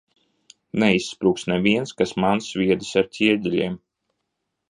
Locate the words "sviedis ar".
2.47-3.09